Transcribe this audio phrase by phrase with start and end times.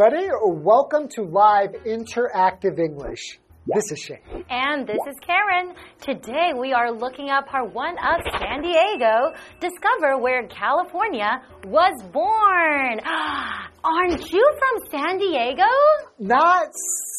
[0.00, 0.28] everybody.
[0.44, 3.38] Welcome to Live Interactive English.
[3.66, 4.44] This is Shane.
[4.48, 5.74] And this is Karen.
[6.00, 9.32] Today we are looking up part one of San Diego.
[9.60, 13.00] Discover where California was born.
[13.84, 15.68] Aren't you from San Diego?
[16.18, 16.68] Not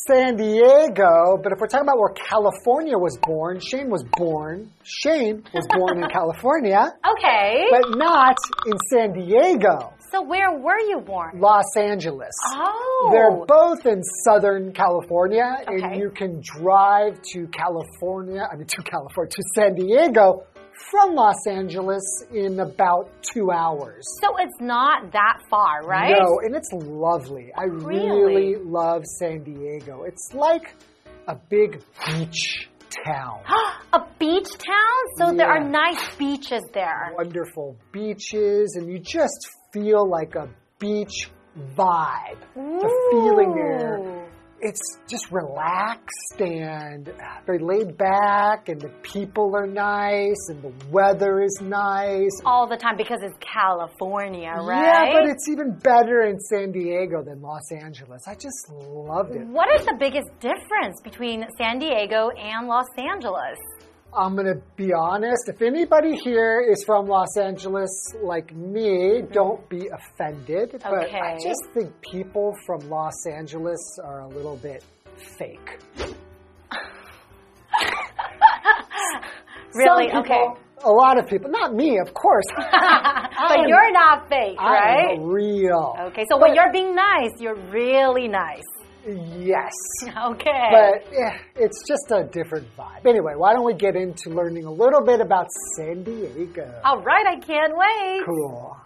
[0.08, 4.72] San Diego, but if we're talking about where California was born, Shane was born.
[4.84, 6.82] Shane was born in California,
[7.18, 7.66] Okay.
[7.70, 11.40] but not in San Diego, so where were you born?
[11.40, 12.34] Los Angeles.
[12.54, 13.10] Oh.
[13.12, 15.82] They're both in Southern California, Okay.
[15.84, 20.44] and you can drive to California, I mean, to California, to San Diego
[20.90, 24.04] from Los Angeles in about two hours.
[24.22, 26.16] so it's not that far, right?
[26.18, 27.52] No, and it's lovely.
[27.56, 28.10] I really?
[28.10, 28.56] Really?
[28.64, 30.04] love San Diego.
[30.04, 30.74] It's like
[31.28, 32.68] a big beach
[33.06, 33.42] town.
[33.94, 34.98] A beach town?
[35.18, 37.12] So there are nice beaches there.
[37.18, 41.30] Wonderful beaches, and you just feel like a beach
[41.76, 42.40] vibe.
[42.56, 44.28] The feeling there.
[44.64, 47.12] It's just relaxed and
[47.48, 52.30] very laid back, and the people are nice, and the weather is nice.
[52.46, 54.84] All the time because it's California, right?
[54.84, 58.22] Yeah, but it's even better in San Diego than Los Angeles.
[58.28, 59.48] I just loved it.
[59.48, 63.58] What is the biggest difference between San Diego and Los Angeles?
[64.14, 65.48] I'm going to be honest.
[65.48, 67.90] If anybody here is from Los Angeles
[68.22, 69.34] like me, mm-hmm.
[69.34, 70.76] don't be offended.
[70.76, 70.84] Okay.
[70.84, 74.84] But I just think people from Los Angeles are a little bit
[75.38, 75.80] fake.
[79.74, 80.08] Really?
[80.08, 80.46] People, okay.
[80.84, 82.46] A lot of people, not me, of course.
[82.56, 85.16] but you're not fake, right?
[85.16, 85.96] I'm real.
[86.08, 88.64] Okay, so when you're being nice, you're really nice.
[89.06, 89.74] Yes.
[90.06, 90.70] Okay.
[90.72, 93.06] But yeah, it's just a different vibe.
[93.06, 96.82] Anyway, why don't we get into learning a little bit about San Diego?
[96.84, 98.26] All right, I can't wait.
[98.26, 98.78] Cool.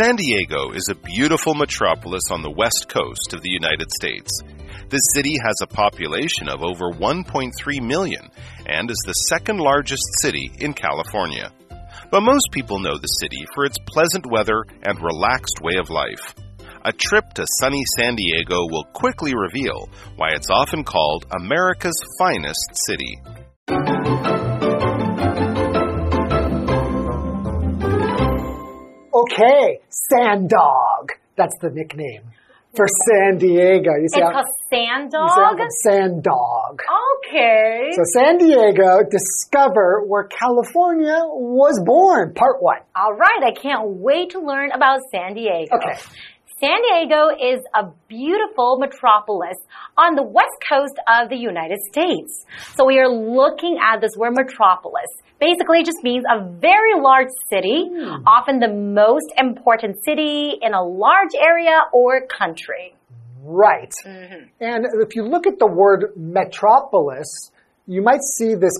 [0.00, 4.30] San Diego is a beautiful metropolis on the west coast of the United States.
[4.90, 7.52] The city has a population of over 1.3
[7.82, 8.30] million
[8.66, 11.52] and is the second largest city in California.
[12.10, 16.34] But most people know the city for its pleasant weather and relaxed way of life.
[16.84, 22.70] A trip to sunny San Diego will quickly reveal why it's often called America's finest
[22.86, 23.20] city.
[29.12, 31.12] Okay, Sand Dog.
[31.36, 32.22] That's the nickname
[32.78, 33.90] for San Diego.
[33.98, 35.58] You It's see, how- called Sand Dog?
[35.82, 36.80] Sand Dog.
[37.26, 37.90] Okay.
[37.92, 42.34] So San Diego, discover where California was born.
[42.34, 42.78] Part one.
[42.94, 45.74] All right, I can't wait to learn about San Diego.
[45.76, 45.98] Okay.
[46.60, 49.54] San Diego is a beautiful metropolis
[49.96, 52.44] on the west coast of the United States.
[52.74, 55.06] So we are looking at this word metropolis.
[55.38, 58.26] Basically, it just means a very large city, hmm.
[58.26, 62.96] often the most important city in a large area or country.
[63.40, 63.92] Right.
[64.04, 64.46] Mm-hmm.
[64.60, 67.52] And if you look at the word metropolis,
[67.86, 68.74] you might see this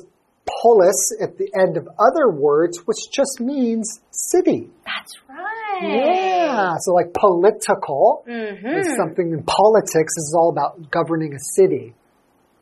[0.62, 4.68] polis at the end of other words, which just means city.
[4.84, 5.57] That's right.
[5.82, 6.74] Yeah.
[6.80, 10.12] So like political is something in politics.
[10.16, 11.94] This is all about governing a city.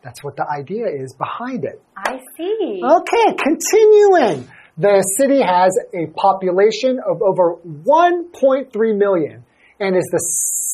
[0.02, 1.82] That's what the idea is behind it.
[1.96, 2.80] I see.
[2.84, 4.48] Okay, continuing.
[4.78, 9.44] The city has a population of over 1.3 million
[9.80, 10.18] and is the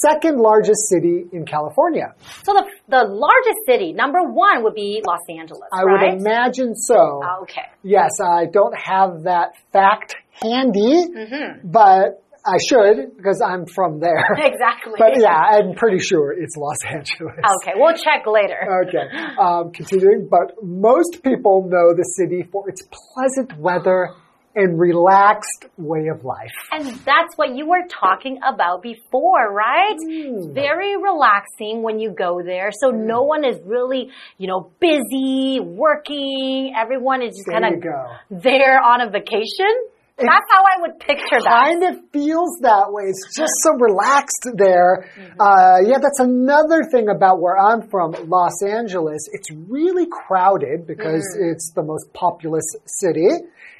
[0.02, 2.14] second largest city in California.
[2.44, 6.12] So the, the largest city, number one, would be Los Angeles, I right?
[6.14, 7.20] would imagine so.
[7.42, 7.62] Okay.
[7.82, 11.68] Yes, I don't have that fact handy, Mm-hmm.
[11.70, 14.26] but I should because I'm from there.
[14.52, 14.94] Exactly.
[14.98, 17.38] But yeah, I'm pretty sure it's Los Angeles.
[17.62, 18.58] Okay, we'll check later.
[18.88, 19.06] Okay.
[19.38, 24.10] Um, continuing, but most people know the city for its pleasant weather
[24.54, 26.52] and relaxed way of life.
[26.72, 29.96] And that's what you were talking about before, right?
[29.96, 30.52] Hmm.
[30.52, 32.70] Very relaxing when you go there.
[32.72, 36.74] So no one is really, you know, busy, working.
[36.76, 39.72] Everyone is just kind of there on a vacation.
[40.18, 41.64] That's how I would picture that.
[41.64, 43.04] Kind of feels that way.
[43.08, 45.08] It's just so relaxed there.
[45.16, 45.40] Mm-hmm.
[45.40, 49.28] Uh, yeah, that's another thing about where I'm from, Los Angeles.
[49.32, 51.52] It's really crowded because Mm.
[51.52, 53.26] it's the most populous city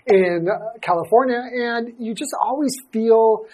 [0.06, 3.46] in uh, California, and you just always feel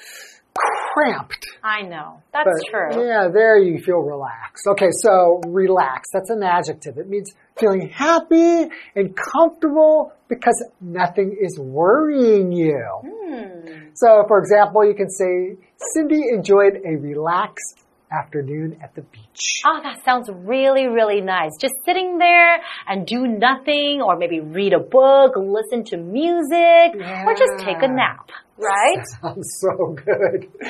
[0.94, 1.46] cramped.
[1.62, 2.20] I know.
[2.32, 3.06] That's But, true.
[3.06, 4.66] Yeah, there you feel relaxed.
[4.72, 6.08] Okay, so relax.
[6.12, 6.98] That's an adjective.
[6.98, 12.84] It means feeling happy and comfortable because nothing is worrying you.
[13.02, 13.88] Hmm.
[13.94, 15.56] So, for example, you can say,
[15.94, 19.62] Cindy enjoyed a relaxed afternoon at the beach.
[19.66, 21.50] Oh, that sounds really, really nice.
[21.60, 27.24] Just sitting there and do nothing, or maybe read a book, listen to music, yeah.
[27.26, 28.30] or just take a nap.
[28.56, 29.04] Right?
[29.22, 30.48] Sounds so good.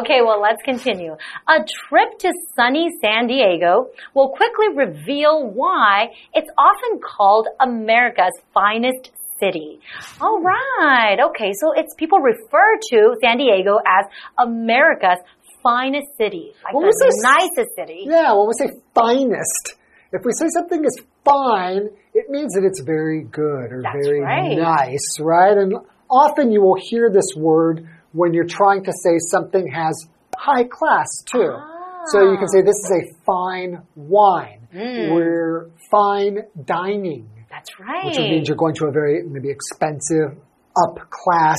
[0.00, 1.16] okay, well, let's continue.
[1.48, 9.10] A trip to sunny San Diego will quickly reveal why it's often called America's finest
[9.40, 9.80] city.
[10.20, 11.18] All right.
[11.30, 11.52] Okay.
[11.52, 14.06] So it's people refer to San Diego as
[14.38, 15.18] America's
[15.66, 18.00] finest city, like When the we say- nicest city.
[18.06, 19.64] Yeah, when we say finest,
[20.12, 24.20] if we say something is fine, it means that it's very good or That's very
[24.20, 24.56] right.
[24.56, 25.56] nice, right?
[25.56, 25.74] And
[26.08, 29.94] often you will hear this word when you're trying to say something has
[30.36, 31.52] high class too.
[32.12, 34.68] So you can say this is a fine wine.
[34.72, 35.14] Mm.
[35.14, 38.04] We're fine dining, That's right.
[38.06, 40.38] which means you're going to a very maybe expensive,
[40.84, 41.58] up class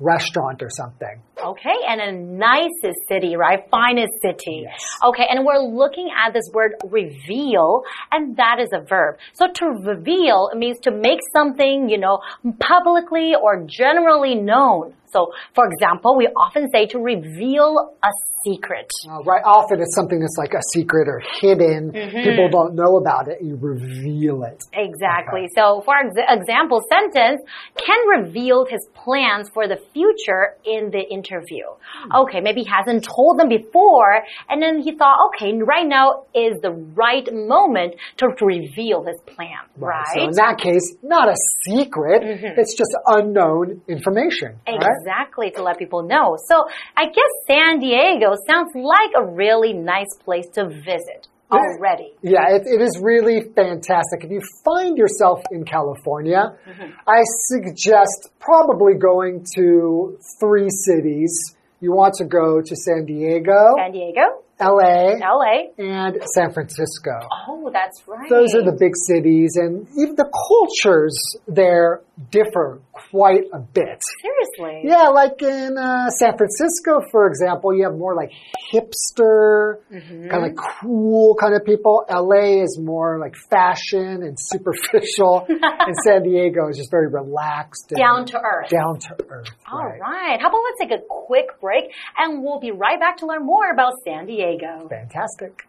[0.00, 1.22] restaurant or something.
[1.42, 3.60] Okay, and a nicest city, right?
[3.70, 4.62] Finest city.
[4.64, 4.80] Yes.
[5.04, 9.16] Okay, and we're looking at this word reveal, and that is a verb.
[9.34, 12.20] So to reveal it means to make something, you know,
[12.60, 14.94] publicly or generally known.
[15.10, 18.10] So, for example, we often say to reveal a
[18.44, 18.90] secret.
[19.08, 21.92] Uh, right, often it's something that's like a secret or hidden.
[21.92, 22.28] Mm-hmm.
[22.28, 23.38] People don't know about it.
[23.42, 24.62] You reveal it.
[24.74, 25.48] Exactly.
[25.54, 27.40] So, for ex example, sentence,
[27.76, 31.66] Ken revealed his plans for the future in the interview.
[32.14, 36.54] Okay, maybe he hasn't told them before, and then he thought, okay, right now is
[36.62, 40.06] the right moment to reveal his plan, right?
[40.14, 41.36] So in that case, not a
[41.66, 42.22] secret.
[42.22, 42.60] Mm-hmm.
[42.60, 44.58] It's just unknown information.
[44.66, 44.78] Right?
[44.80, 46.36] Exactly, to let people know.
[46.48, 46.66] So,
[46.96, 52.12] I guess San Diego sounds like a really nice place to visit already.
[52.22, 54.24] Yeah, it, it is really fantastic.
[54.24, 56.90] If you find yourself in California, Mm-hmm.
[57.08, 61.32] I suggest probably going to three cities.
[61.80, 65.70] You want to go to San Diego, San Diego, LA, LA.
[65.78, 67.12] and San Francisco.
[67.48, 68.28] Oh, that's right.
[68.28, 71.16] Those are the big cities, and even the cultures
[71.46, 74.02] there differ quite a bit.
[74.22, 74.82] Seriously.
[74.84, 78.30] Yeah, like in uh, San Francisco, for example, you have more like
[78.72, 80.28] hipster, Mm-hmm.
[80.28, 82.04] kind of cool kind of people.
[82.10, 87.98] LA is more like fashion and superficial, and San Diego is just very relaxed, and
[87.98, 88.68] Down to earth.
[88.70, 89.48] Down to earth.
[89.70, 90.00] All right.
[90.00, 90.40] right.
[90.40, 91.84] How about let's take a quick break
[92.18, 94.88] and we'll be right back to learn more about San Diego.
[94.88, 95.64] Fantastic.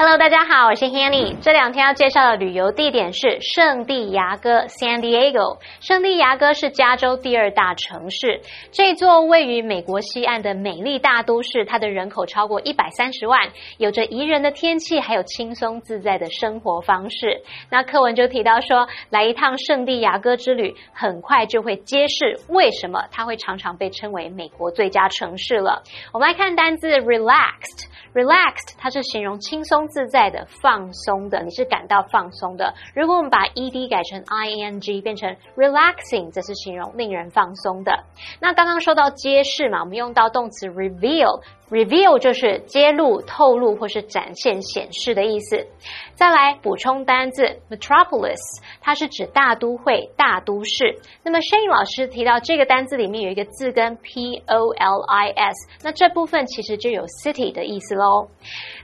[0.00, 1.36] Hello，大家好，我是 Hanny。
[1.40, 5.58] 这两天要介绍的旅游地点是圣地亚哥 （San Diego）。
[5.80, 8.40] 圣地亚哥是加州第二大城市，
[8.70, 13.40] 这座位于美国西岸的美丽大都市，它的人口超过一百三十万，
[13.78, 17.42] 有着宜人的天气，还有轻松自在的生活方式。
[17.68, 25.82] 那课文就提到说，来一趟圣地亚哥之旅，很快就会揭示为什么它会常常被称为美国最佳城市了。
[26.12, 27.88] 我们来看单字 relaxed。
[28.14, 32.72] Relaxed，它是形容轻松自在的、放松的，你是感到放松的。
[32.94, 38.04] 如果我们把 ed 改成 ing，变成 relaxing，则是形容令人放松的。
[38.40, 41.42] 那刚刚说到揭示嘛，我们用到动词 reveal。
[41.70, 45.66] Reveal 就是揭露、透露或是展现、显示的意思。
[46.14, 48.38] 再来补充单字 metropolis，
[48.80, 50.98] 它是指大都会、大都市。
[51.22, 58.28] 那么 Shane 老师提到这个单字里面有一个字根 p o l i s，那这部分其实就有 city 的意思喽。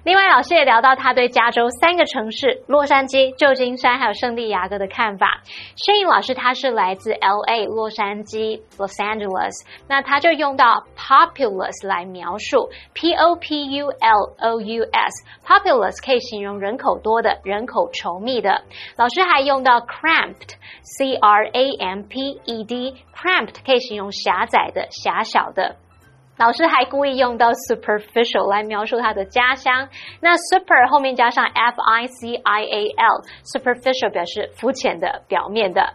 [0.04, 5.42] 另外，老师也聊到他对加州三个城市洛杉矶、旧金山还有圣地亚哥的看法。
[5.76, 9.52] Shane 老师他是来自 L A 洛杉矶 Los Angeles，
[9.88, 18.62] 那他就用到 populous 来描述 P O P U L O U S，populous 可以形容人口多的、人口稠密的。
[18.96, 25.76] 老师还用到 cramped C R A M P E D，cramped 可以形容狭窄的、狭小的。
[26.36, 29.88] 老师还故意用到 superficial 来描述他的家乡。
[30.20, 35.94] 那 super 后面加上 f i c i a l，superficial 表示肤浅的、表面的。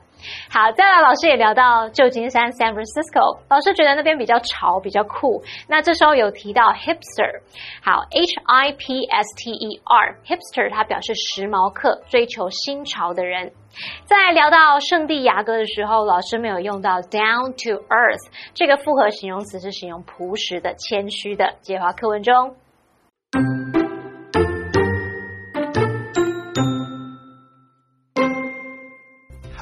[0.52, 5.44] 好，再来，老师也聊到旧金山 San Francisco，老师觉得那边比较潮，比较酷。
[5.68, 7.42] 那这时候有提到 hipster，
[7.82, 13.52] 好，H I P S T E R，hipster 它表示时髦客，追求新潮的人。
[14.06, 21.56] 在聊到圣地亚哥的时候，老师没有用到 down to earth 这个复合形容词，是形容朴实的、谦虚的。
[21.62, 22.56] 接话课文中。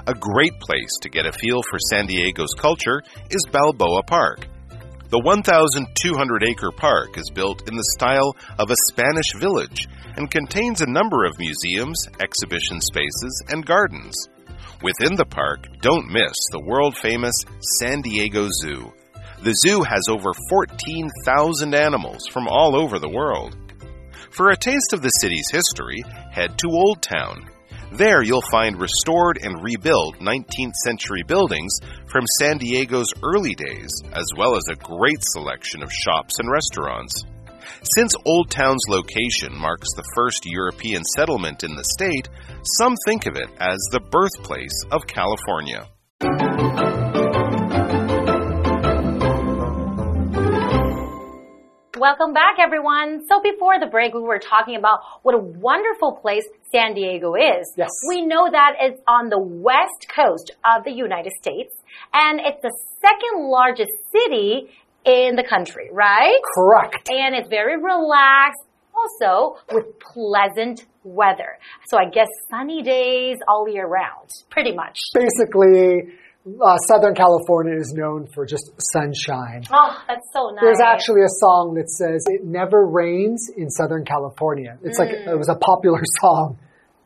[0.08, 4.48] A great place to get a feel for San Diego's culture is Balboa Park.
[5.10, 9.86] The 1,200 acre park is built in the style of a Spanish village
[10.16, 14.16] and contains a number of museums, exhibition spaces, and gardens.
[14.82, 17.36] Within the park, don't miss the world famous
[17.82, 18.94] San Diego Zoo.
[19.44, 23.58] The zoo has over 14,000 animals from all over the world.
[24.32, 27.50] For a taste of the city's history, head to Old Town.
[27.92, 31.72] There you'll find restored and rebuilt 19th century buildings
[32.08, 37.24] from San Diego's early days, as well as a great selection of shops and restaurants.
[37.96, 42.28] Since Old Town's location marks the first European settlement in the state,
[42.80, 45.88] some think of it as the birthplace of California.
[52.08, 53.28] Welcome back, everyone.
[53.28, 57.74] So before the break, we were talking about what a wonderful place San Diego is.
[57.76, 57.90] Yes.
[58.08, 61.74] We know that it's on the west coast of the United States,
[62.14, 62.72] and it's the
[63.02, 64.70] second largest city
[65.04, 66.40] in the country, right?
[66.56, 67.10] Correct.
[67.10, 68.64] And it's very relaxed,
[68.96, 71.60] also with pleasant weather.
[71.90, 74.98] So I guess sunny days all year round, pretty much.
[75.14, 76.16] Basically,
[76.62, 79.64] uh, Southern California is known for just sunshine.
[79.72, 80.62] Oh, that's so nice.
[80.62, 84.78] There's actually a song that says it never rains in Southern California.
[84.84, 86.58] It's like it was a popular song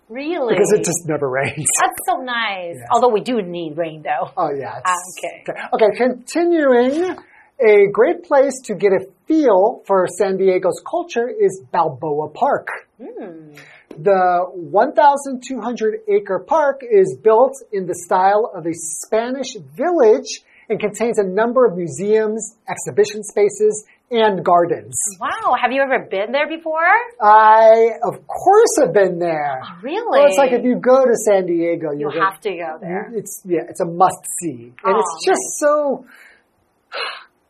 [0.10, 1.68] really because it just never rains.
[1.80, 2.78] That's so nice.
[2.92, 4.32] Although we do need rain, though.
[4.38, 4.82] Oh yeah.
[4.86, 5.44] Ah, okay.
[5.50, 5.86] okay.
[5.86, 5.98] Okay.
[5.98, 7.18] Continuing,
[7.60, 12.68] a great place to get a feel for San Diego's culture is Balboa Park.
[13.02, 13.54] Hmm.
[14.04, 21.20] The 1,200 acre park is built in the style of a Spanish village and contains
[21.20, 24.98] a number of museums, exhibition spaces, and gardens.
[25.20, 26.90] Wow, have you ever been there before?
[27.22, 29.62] I, of course, have been there.
[29.84, 30.20] Really?
[30.20, 33.12] Well, it's like if you go to San Diego, you have to go there.
[33.14, 36.06] It's yeah, it's a must see, and Oh, it's just so.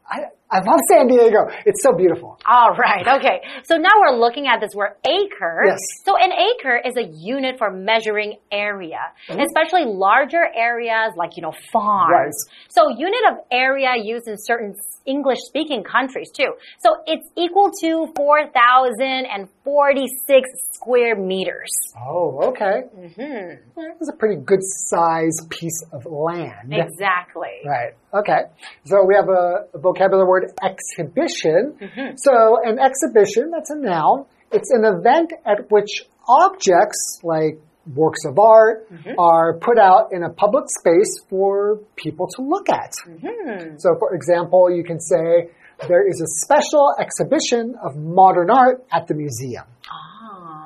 [0.10, 1.48] I I love San Diego.
[1.65, 2.38] It's so beautiful.
[2.46, 3.41] All right, okay.
[3.63, 5.63] So now we're looking at this word acre.
[5.65, 5.77] Yes.
[6.05, 9.39] So an acre is a unit for measuring area, Mm-hmm.
[9.41, 12.12] especially larger areas like, you know, farms.
[12.12, 12.34] Right.
[12.70, 14.74] So unit of area used in certain
[15.05, 16.53] English speaking countries too.
[16.79, 21.70] So it's equal to 4,046 square meters.
[21.98, 22.81] Oh, okay.
[23.15, 23.53] Hmm.
[24.00, 26.74] It's a pretty good size piece of land.
[26.74, 27.62] Exactly.
[27.65, 27.93] Right.
[28.13, 28.41] Okay.
[28.86, 31.77] So we have a, a vocabulary word exhibition.
[31.80, 32.15] Mm-hmm.
[32.18, 34.25] So an exhibition, that's a noun.
[34.51, 37.60] It's an event at which objects like
[37.96, 39.18] works of art Mm-hmm.
[39.18, 42.91] are put out in a public space for people to look at.
[43.08, 43.75] Mm-hmm.
[43.77, 45.50] So for example, you can say
[45.88, 49.63] there is a special exhibition of modern art at the museum.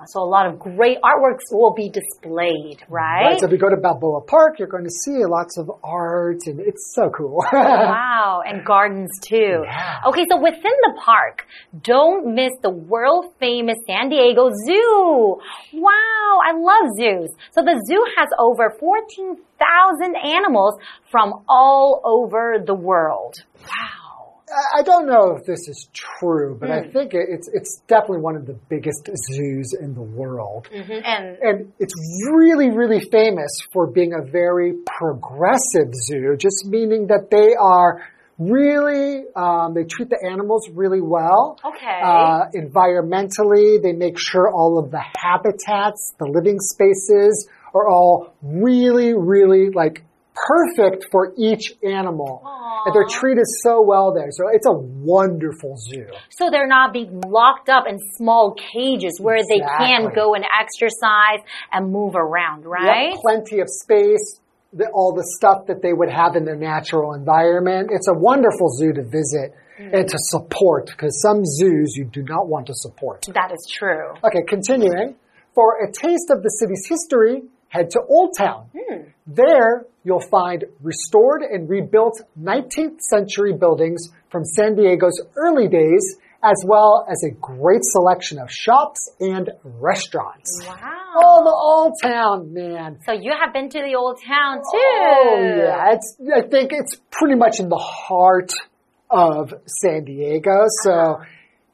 [0.08, 3.40] So a lot of great artworks will be displayed, right?
[3.40, 6.60] So if you go to Balboa Park, you're going to see lots of art and
[6.60, 7.44] it's so cool.
[7.56, 9.64] Wow, and gardens too.
[9.64, 10.02] Yeah.
[10.08, 11.46] Okay, so within the park,
[11.82, 15.40] don't miss the world famous San Diego Zoo.
[15.74, 17.32] Wow, I love zoos.
[17.52, 20.80] So the zoo has over 14,000 animals
[21.12, 23.36] from all over the world.
[23.62, 24.05] Wow.
[24.50, 26.76] I- I don't know if this is true, but Hmm.
[26.76, 30.68] I think it- it's it's definitely one of the biggest zoos in the world.
[30.72, 31.94] And And it's
[32.32, 38.02] really, really famous for being a very progressive zoo, just meaning that they are
[38.38, 41.58] really, um, they treat the animals really well.
[41.64, 42.02] Okay.
[42.04, 49.14] Uh, environmentally, they make sure all of the habitats, the living spaces are all really,
[49.14, 50.04] really like
[50.36, 52.42] perfect for each animal.
[52.86, 54.30] And they're treated so well there.
[54.32, 56.08] So it's a wonderful zoo.
[56.30, 60.16] so they're not being locked up in small cages where they can Exactly.
[60.16, 61.40] go and exercise
[61.72, 63.12] and move around, right?
[63.12, 64.40] Yep, plenty of space,
[64.74, 67.90] the, all the stuff that they would have in their natural environment.
[67.92, 69.94] It's a wonderful zoo to visit mm.
[69.94, 73.26] and to support because some zoos you do not want to support.
[73.34, 74.14] That is true.
[74.24, 75.16] Okay, continuing.
[75.54, 78.70] For a taste of the city's history, head to Old Town.
[78.76, 79.04] Hmm.
[79.26, 86.64] There, you'll find restored and rebuilt 19th century buildings from San Diego's early days, as
[86.66, 90.62] well as a great selection of shops and restaurants.
[90.66, 91.02] Wow.
[91.18, 93.00] Oh, the Old Town, man.
[93.06, 94.64] So you have been to the old town too.
[94.74, 95.94] Oh, yeah.
[95.94, 98.52] It's, I think it's pretty much in the heart
[99.10, 100.66] of San Diego.
[100.84, 101.26] So uh-huh.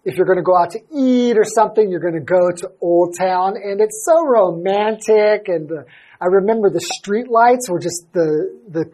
[0.04, 2.72] If you're going to go out to eat or something, you're going to go to
[2.82, 5.86] Old Town and it's so romantic and the,
[6.20, 8.86] I remember the street lights were just the, the,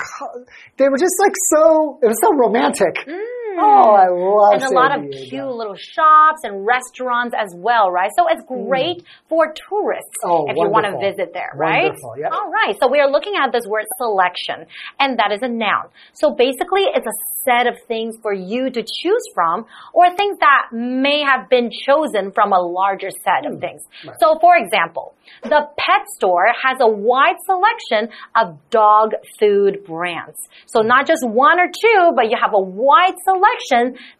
[0.77, 2.95] they were just like so, it was so romantic.
[3.07, 3.36] Mm.
[3.59, 5.29] Oh, I love and a San lot of Diego.
[5.29, 8.11] cute little shops and restaurants as well, right?
[8.17, 10.29] So it's great for tourists Mm.
[10.29, 11.83] Oh, if you want to visit there, right?
[11.91, 12.31] Wonderful, yep.
[12.31, 12.75] All right.
[12.79, 14.65] So we are looking at this word selection,
[14.99, 15.89] and that is a noun.
[16.13, 20.67] So basically, it's a set of things for you to choose from, or things that
[20.73, 23.81] may have been chosen from a larger set of things.
[24.05, 24.15] Right.
[24.19, 30.37] So, for example, the pet store has a wide selection of dog food brands.
[30.67, 33.46] So not just one or two, but you have a wide selection.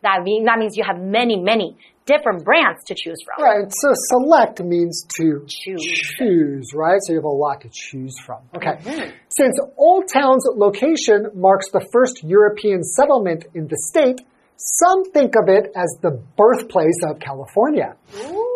[0.04, 3.44] That mean that means you have many, many different brands to choose from.
[3.44, 3.68] Right.
[3.70, 5.84] So select means to Choose.
[6.18, 7.00] choose, right?
[7.02, 8.40] So you have a lot to choose from.
[8.56, 8.78] Okay.
[8.80, 9.10] Mm-hmm.
[9.30, 14.22] Since Old Town's location marks the first European settlement in the state,
[14.56, 17.96] some think of it as the birthplace of California.
[18.16, 18.47] Ooh,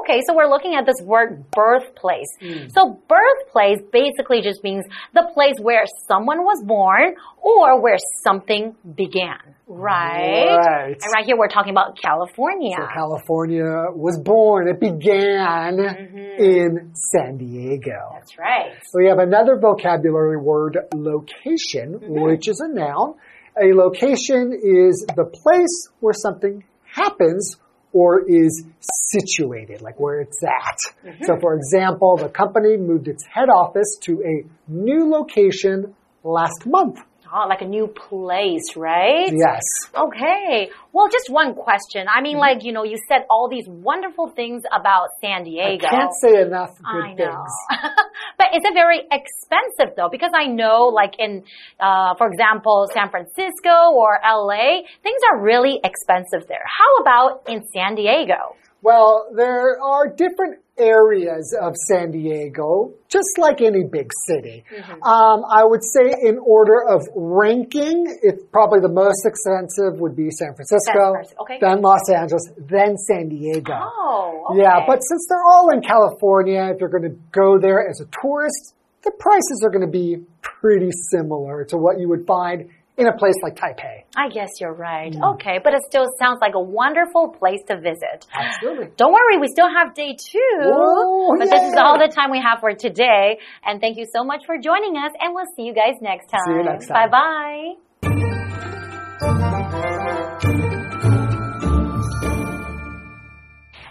[0.00, 0.20] okay.
[0.26, 2.28] So we're looking at this word birthplace.
[2.74, 4.84] So birthplace basically just means
[5.14, 9.38] the place where someone was born or where something began.
[9.66, 10.56] Right?
[10.56, 10.96] Right.
[11.02, 12.76] And right here we're talking about California.
[12.78, 16.16] So California was born, it began Mm-hmm.
[16.42, 17.98] in San Diego.
[18.14, 18.72] That's right.
[18.90, 22.20] So we have another vocabulary word, location, Mm-hmm.
[22.22, 23.14] which is a noun.
[23.60, 27.56] A location is the place where something happens
[27.92, 30.78] or is situated, like where it's at.
[31.04, 31.24] Mm-hmm.
[31.24, 37.00] So, for example, the company moved its head office to a new location last month.
[37.32, 39.30] Oh, like a new place, right?
[39.30, 39.62] Yes.
[39.94, 40.70] Okay.
[40.92, 42.06] Well, just one question.
[42.08, 45.86] I mean, like, you know, you said all these wonderful things about San Diego.
[45.86, 47.16] I can't say enough good I know.
[47.16, 47.52] things.
[48.38, 50.08] but is it very expensive though?
[50.10, 51.44] Because I know, like in,
[51.78, 56.64] uh, for example, San Francisco or LA, things are really expensive there.
[56.64, 58.56] How about in San Diego?
[58.82, 64.64] Well, there are different areas of San Diego, just like any big city.
[64.72, 65.02] Mm-hmm.
[65.02, 70.30] Um, I would say, in order of ranking, it's probably the most expensive would be
[70.30, 71.58] San Francisco, Francisco, okay.
[71.60, 73.74] then Los Angeles, then San Diego.
[73.74, 74.62] Oh, okay.
[74.62, 78.06] Yeah, but since they're all in California, if you're going to go there as a
[78.22, 83.06] tourist, the prices are going to be pretty similar to what you would find in
[83.06, 84.02] a place like Taipei.
[84.16, 85.12] I guess you're right.
[85.12, 85.34] Mm.
[85.34, 88.26] Okay, but it still sounds like a wonderful place to visit.
[88.34, 88.88] Absolutely.
[88.96, 90.60] Don't worry, we still have day two.
[90.62, 93.38] Oh, but this is all the time we have for today.
[93.64, 96.40] And thank you so much for joining us, and we'll see you guys next time.
[96.44, 97.08] See you next time.
[97.08, 97.87] Bye bye.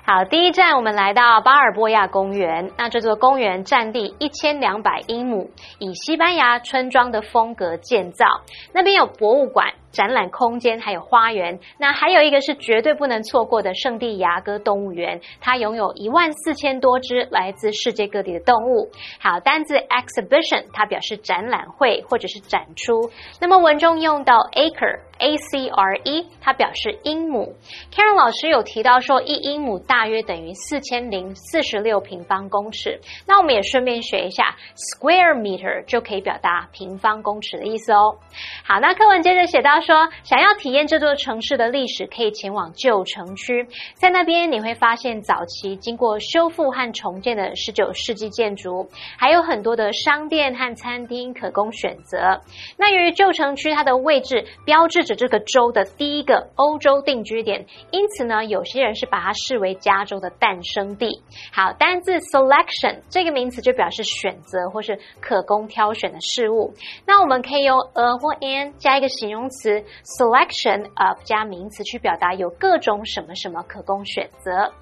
[0.10, 2.72] 好，第一站我们来到巴尔波亚公园。
[2.78, 8.26] 那这座公园占地一千两百英亩，以西班牙村庄的风格建造。
[8.74, 11.60] 那边有博物馆、展览空间，还有花园。
[11.80, 18.92] 那还有一个是绝对不能错过的圣地亚哥动物园，它拥有一万四千多只来自世界各地的动物。
[19.20, 23.10] 好，单字 exhibition 它表示展览会或者是展出。
[23.42, 25.00] 那么文中用到 acre。
[25.20, 27.56] A C R E，它表示英亩。
[27.92, 33.00] Karen 老师有提到说，一英亩大约等于四千零四十六平方公尺。
[33.26, 38.20] 那我们也顺便学一下，square meter 就可以表达平方公尺的意思哦。
[38.64, 52.42] 好，那课文接着写到，说想要体验这座城市的历史，可以前往旧城区，在那边你会发现早期经过修复和重建的十九世纪建筑，还有很多的商店和餐厅可供选择。
[52.78, 61.22] 那由于旧城区它的位置标志着这个州的第一个欧洲定居点，因此呢，有些人是把它视为加州的诞生地。
[61.54, 66.74] 好，单字 selection 这个名词就表示选择或是可供挑选的事物。
[67.06, 69.67] 那我们可以用 a 或 n 加一个形容词
[70.04, 74.74] selection of 加名词去表达有各种什么什么可供选择。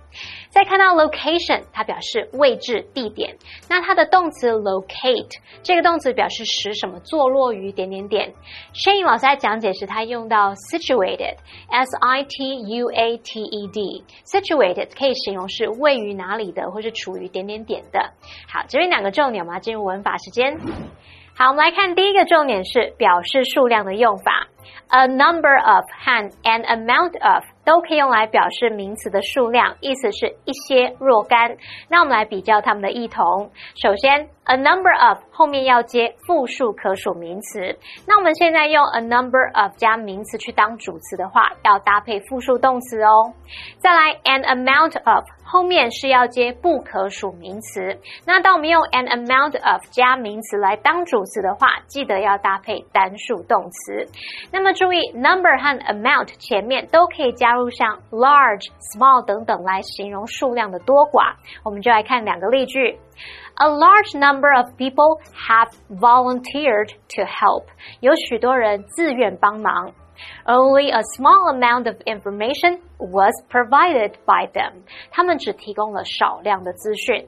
[0.50, 3.36] 再看到 location，它表示位置、地点。
[3.69, 8.34] 那它的动词 locate 这个动词表示使什么坐落于点点点。
[8.74, 18.13] Shane 老师在讲解时，他用到 situated，s i t u a t e d，situated 可以形容是位于哪里的，或是处于点点点的。
[18.48, 20.58] 好，这边两个重点，我们要进入文法时间。
[21.38, 24.48] 好，我们来看第一个重点是表示数量的用法。
[24.88, 31.58] A number of 和 an amount of 都可以用来表示名词的数量，意思是一些若干。
[31.89, 33.52] 那我们来比较它们的异同。
[33.76, 37.78] 首先，a number of 后面要接复数可数名词。
[38.08, 43.34] 那我们现在用 a number of 加名词去当主词的话，要搭配复数动词哦。
[43.80, 47.97] 再来，an amount of 后面是要接不可数名词。
[48.25, 54.05] 那当我们用 an amount of 加名词来当主词的话，记得要搭配单数动词。
[54.51, 61.36] 那么注意，number 和 amount 前面都可以加入像 large、small 等等来形容数量的多寡。
[61.63, 62.97] 我们就来看两个例句。
[63.58, 67.65] A large number of people have volunteered to help。
[68.01, 69.93] 有许多人自愿帮忙。
[70.45, 74.84] Only a small amount of information was provided by them.
[75.12, 77.28] 他们只提供了少量的资讯。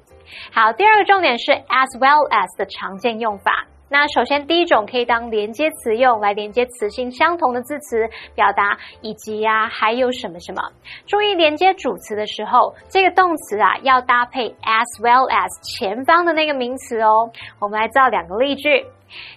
[0.53, 3.65] 好，第二个重点是 as well as 的常见用法。
[3.89, 10.61] 那首先第一种可以当连接词用来连接词性相同的字词，表达以及呀，还有什么什么。
[11.05, 17.31] 注意连接主词的时候，这个动词啊要搭配 as well as 前方的那个名词哦。
[17.59, 18.85] 我们来造两个例句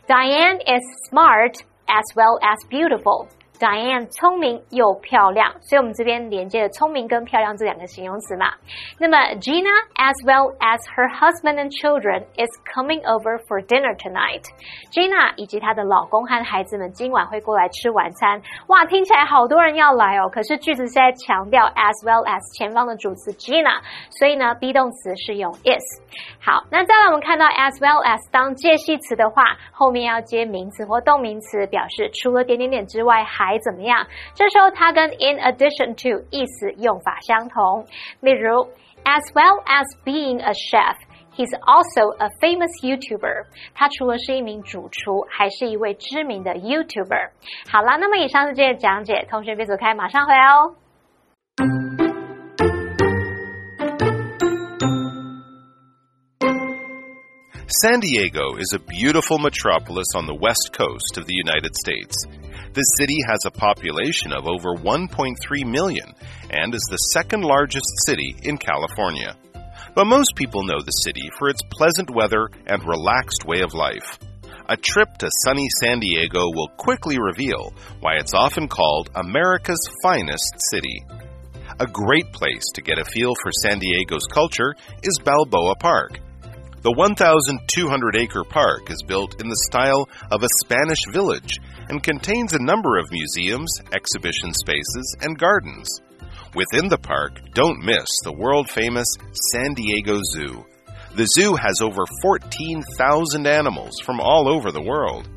[0.09, 3.29] ：Diane is smart as well as beautiful。
[3.61, 8.55] Diane 聪明又漂亮，所以我们这边连接了聪明跟漂亮这两个形容词嘛。
[8.99, 14.45] 那么 Gina as well as her husband and children is coming over for dinner tonight.
[14.91, 18.41] Gina 以及她的老公和孩子们今晚会过来吃晚餐。
[18.69, 20.31] 哇，听起来好多人要来哦。
[20.33, 25.85] 可是句子是在强调 as well as 前方的主词 Gina，所以呢 be 动词是用 is。
[26.41, 34.08] 好，那再来我们看到 as well as 当介系词的话，后面要接名词或动名词，表示除了点点点之外还怎么样？
[34.36, 37.86] 这时候它跟 in addition to 意思用法相同。
[38.22, 38.70] 例如，
[39.04, 43.48] as well as being a chef。He's also a famous YouTuber。
[43.74, 47.32] 他除了是一名主厨，还是一位知名的 YouTuber。
[47.70, 50.76] 好了，那么以上是这些讲解，同学别走开，马上回来哦。
[57.84, 62.16] San Diego is a beautiful metropolis on the west coast of the United States.
[62.73, 66.15] The city has a population of over 1.3 million
[66.51, 69.35] and is the second largest city in California.
[69.97, 74.21] But most people know the city for its pleasant weather and relaxed way of life.
[74.69, 80.55] A trip to sunny San Diego will quickly reveal why it's often called America's finest
[80.71, 81.05] city.
[81.81, 86.21] A great place to get a feel for San Diego's culture is Balboa Park.
[86.83, 91.59] The 1,200 acre park is built in the style of a Spanish village
[91.91, 96.01] and contains a number of museums, exhibition spaces, and gardens.
[96.55, 99.07] Within the park, don't miss the world famous
[99.53, 100.65] San Diego Zoo.
[101.17, 105.29] The zoo has over 14,000 animals from all over the world.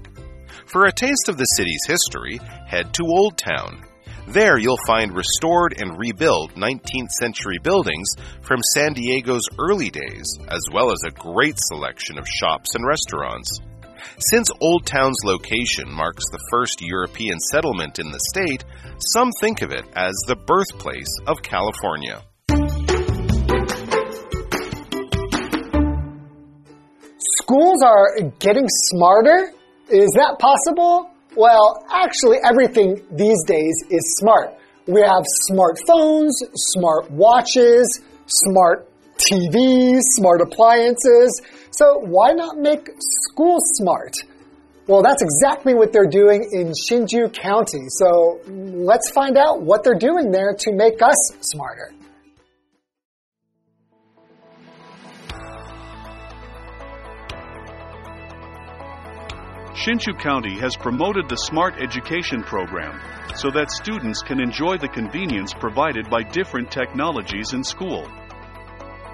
[0.66, 3.84] For a taste of the city's history, head to Old Town.
[4.28, 8.08] There you'll find restored and rebuilt 19th century buildings
[8.42, 13.60] from San Diego's early days, as well as a great selection of shops and restaurants.
[14.32, 18.64] Since Old Town's location marks the first European settlement in the state,
[19.14, 22.24] some think of it as the birthplace of California.
[27.42, 29.52] Schools are getting smarter?
[29.90, 31.13] Is that possible?
[31.36, 34.54] Well, actually, everything these days is smart.
[34.86, 41.42] We have smartphones, smart watches, smart TVs, smart appliances.
[41.72, 44.14] So why not make school smart?
[44.86, 47.86] Well, that's exactly what they're doing in Hsinchu County.
[47.88, 51.94] So let's find out what they're doing there to make us smarter.
[59.74, 63.02] Hsinchu County has promoted the Smart Education Program
[63.36, 68.08] so that students can enjoy the convenience provided by different technologies in school.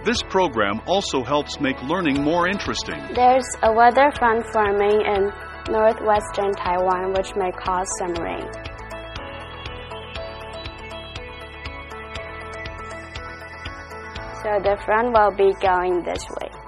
[0.03, 2.99] This program also helps make learning more interesting.
[3.15, 5.31] There's a weather front forming in
[5.71, 8.51] northwestern Taiwan which may cause some rain.
[14.43, 16.58] So the front will be going this way.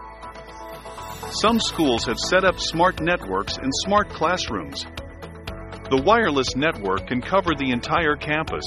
[1.33, 4.85] Some schools have set up smart networks in smart classrooms.
[5.89, 8.65] The wireless network can cover the entire campus.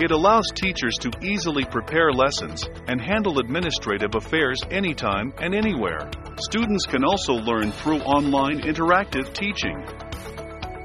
[0.00, 6.10] It allows teachers to easily prepare lessons and handle administrative affairs anytime and anywhere.
[6.40, 9.86] Students can also learn through online interactive teaching.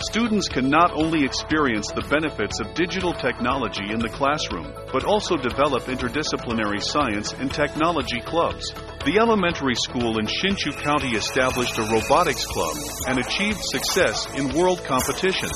[0.00, 5.36] Students can not only experience the benefits of digital technology in the classroom, but also
[5.36, 8.72] develop interdisciplinary science and technology clubs.
[9.04, 12.76] The elementary school in Hsinchu County established a robotics club
[13.06, 15.54] and achieved success in world competitions.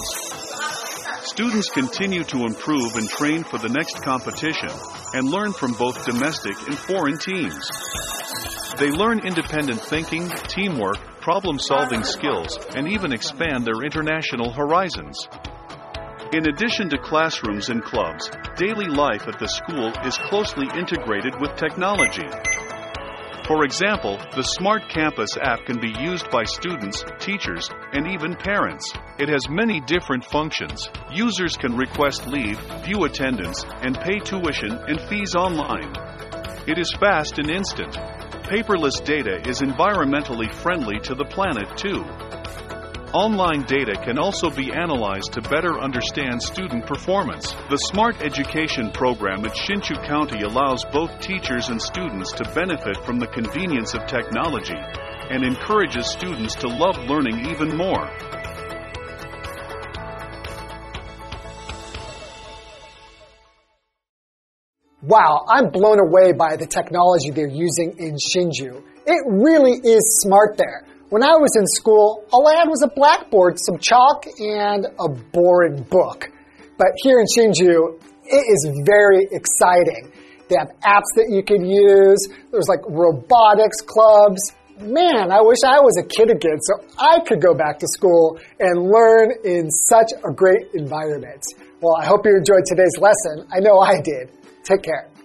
[1.24, 4.70] Students continue to improve and train for the next competition
[5.14, 7.68] and learn from both domestic and foreign teams.
[8.78, 15.28] They learn independent thinking, teamwork, problem solving skills, and even expand their international horizons.
[16.32, 21.56] In addition to classrooms and clubs, daily life at the school is closely integrated with
[21.56, 22.28] technology.
[23.48, 28.92] For example, the Smart Campus app can be used by students, teachers, and even parents.
[29.18, 30.88] It has many different functions.
[31.10, 35.92] Users can request leave, view attendance, and pay tuition and fees online.
[36.68, 37.96] It is fast and instant.
[38.48, 42.02] Paperless data is environmentally friendly to the planet, too.
[43.12, 47.52] Online data can also be analyzed to better understand student performance.
[47.68, 53.18] The Smart Education program at Hsinchu County allows both teachers and students to benefit from
[53.18, 54.80] the convenience of technology
[55.28, 58.08] and encourages students to love learning even more.
[65.08, 68.84] Wow, I'm blown away by the technology they're using in Hsinchu.
[69.06, 70.84] It really is smart there.
[71.08, 75.08] When I was in school, all I had was a blackboard, some chalk, and a
[75.08, 76.28] boring book.
[76.76, 77.96] But here in Hsinchu,
[78.28, 80.12] it is very exciting.
[80.50, 82.28] They have apps that you can use.
[82.52, 84.52] There's like robotics clubs.
[84.76, 88.38] Man, I wish I was a kid again so I could go back to school
[88.60, 91.40] and learn in such a great environment.
[91.80, 93.48] Well, I hope you enjoyed today's lesson.
[93.50, 94.36] I know I did.
[94.68, 95.17] Take care.